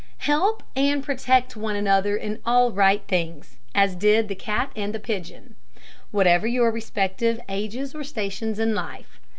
[0.25, 4.99] Help and protect one another in all right things, as did the cat and the
[4.99, 5.53] pigeon,
[6.09, 9.19] whatever your respective ages or stations in life.